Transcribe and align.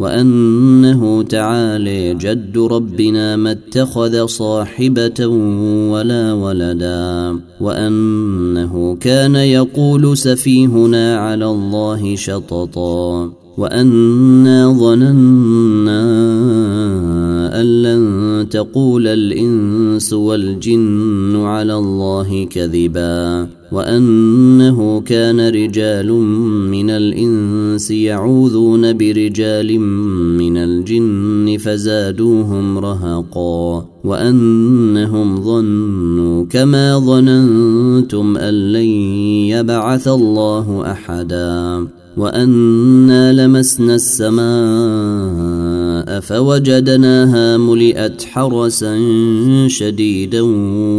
وأنه 0.00 1.22
تعالي 1.22 2.14
جد 2.14 2.58
ربنا 2.58 3.36
ما 3.36 3.50
اتخذ 3.50 4.26
صاحبة 4.26 5.26
ولا 5.92 6.32
ولدا 6.32 7.40
وأنه 7.60 8.96
كان 9.00 9.36
يقول 9.36 10.16
سفيهنا 10.16 11.16
على 11.16 11.46
الله 11.46 12.16
شططا 12.16 13.32
وأنا 13.58 14.72
ظننا 14.72 16.00
أن 17.50 17.82
لن 17.82 18.48
تقول 18.48 19.06
الإنس 19.06 20.12
والجن 20.12 21.36
على 21.36 21.74
الله 21.74 22.44
كذبا 22.44 23.48
وأنه 23.72 25.00
كان 25.00 25.40
رجال 25.48 26.12
من 26.70 26.90
الإنس 26.90 27.90
يعوذون 27.90 28.92
برجال 28.92 29.80
من 30.38 30.56
الجن 30.56 31.56
فزادوهم 31.58 32.78
رهقا 32.78 33.86
وأنهم 34.04 35.42
ظنوا 35.42 36.44
كما 36.44 36.98
ظننتم 36.98 38.36
أن 38.36 38.54
لن 38.72 38.88
يبعث 39.54 40.08
الله 40.08 40.90
أحدا 40.90 41.86
وأنا 42.16 43.32
لمسنا 43.32 43.94
السماء 43.94 45.69
فوجدناها 46.20 47.56
ملئت 47.56 48.22
حرسا 48.32 48.98
شديدا 49.68 50.40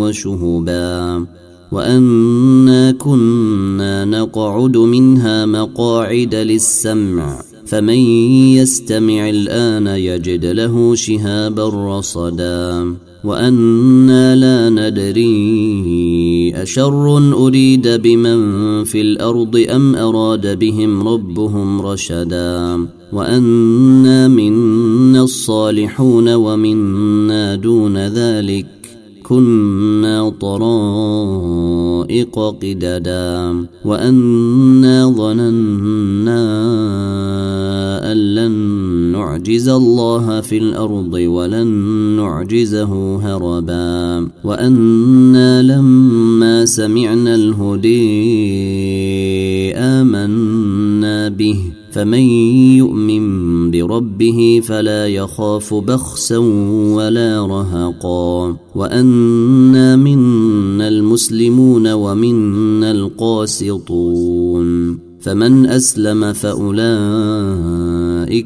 وشهبا 0.00 1.26
وأنا 1.72 2.92
كنا 2.92 4.04
نقعد 4.04 4.76
منها 4.76 5.46
مقاعد 5.46 6.34
للسمع. 6.34 7.47
فمن 7.68 7.98
يستمع 8.56 9.30
الآن 9.30 9.86
يجد 9.86 10.46
له 10.46 10.94
شهابا 10.94 11.98
رصدا. 11.98 12.94
وأنا 13.24 14.36
لا 14.36 14.70
ندري 14.70 16.52
أشر 16.56 17.32
أريد 17.46 17.88
بمن 17.88 18.84
في 18.84 19.00
الأرض 19.00 19.66
أم 19.70 19.96
أراد 19.96 20.58
بهم 20.58 21.08
ربهم 21.08 21.82
رشدا. 21.82 22.86
وأنا 23.12 24.28
منا 24.28 25.22
الصالحون 25.22 26.34
ومنا 26.34 27.54
دون 27.54 27.98
ذلك. 27.98 28.77
كنا 29.28 30.28
طرائق 30.40 30.68
قددا 32.38 33.66
وأنا 33.84 35.10
ظننا 35.10 36.42
أن 38.12 38.34
لن 38.34 38.52
نعجز 39.12 39.68
الله 39.68 40.40
في 40.40 40.58
الأرض 40.58 41.12
ولن 41.12 41.66
نعجزه 42.16 43.16
هربا 43.16 44.28
وأنا 44.44 45.62
لما 45.62 46.64
سمعنا 46.64 47.34
الهدي 47.34 47.98
آمنا 49.76 51.28
به 51.28 51.58
فمن 51.92 52.24
يؤمن 52.78 53.37
بربه 53.88 54.60
فلا 54.64 55.06
يخاف 55.06 55.74
بخسا 55.74 56.38
ولا 56.96 57.46
رهقا 57.46 58.56
وانا 58.74 59.96
منا 59.96 60.88
المسلمون 60.88 61.92
ومنا 61.92 62.90
القاسطون 62.90 64.68
فمن 65.20 65.66
أسلم 65.66 66.32
فأولئك 66.32 66.80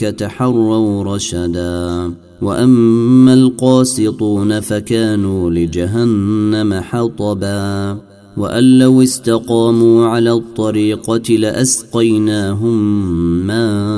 تحروا 0.00 1.04
رشدا 1.14 2.12
وأما 2.42 3.34
القاسطون 3.34 4.60
فكانوا 4.60 5.50
لجهنم 5.50 6.74
حطبا 6.74 7.98
وأن 8.36 8.78
لو 8.78 9.02
استقاموا 9.02 10.06
على 10.06 10.32
الطريقة 10.32 11.32
لأسقيناهم 11.34 12.78
ماء 13.46 13.97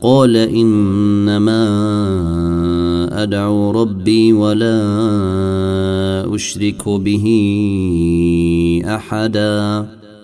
قال 0.00 0.36
إنما 0.36 1.62
أدعو 3.22 3.70
ربي 3.70 4.32
ولا 4.32 4.74
أشرك 6.34 6.88
به 6.88 7.26
أحدا. 8.86 9.97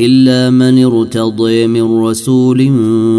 إلا 0.00 0.50
من 0.50 0.84
ارتضي 0.84 1.66
من 1.66 1.98
رسول 1.98 2.58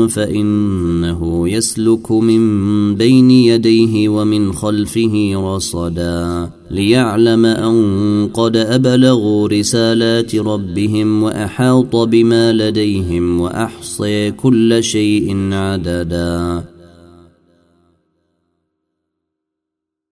فإنه 0.09 1.49
يسلك 1.49 2.11
من 2.11 2.95
بين 2.95 3.31
يديه 3.31 4.09
ومن 4.09 4.53
خلفه 4.53 5.31
رصدا 5.35 6.49
ليعلم 6.71 7.45
أن 7.45 8.29
قد 8.33 8.57
أبلغوا 8.57 9.47
رسالات 9.47 10.35
ربهم 10.35 11.23
وأحاط 11.23 11.95
بما 11.95 12.53
لديهم 12.53 13.41
وأحصي 13.41 14.31
كل 14.31 14.83
شيء 14.83 15.53
عددا. 15.53 16.74